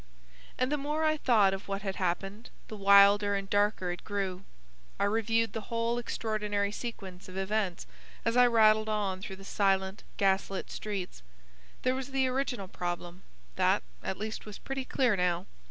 [0.57, 4.43] And the more I thought of what had happened, the wilder and darker it grew.
[4.99, 7.85] I reviewed the whole extraordinary sequence of events
[8.25, 11.21] as I rattled on through the silent gas lit streets.
[11.83, 13.21] There was the original problem:
[13.57, 15.45] that at least was pretty clear now.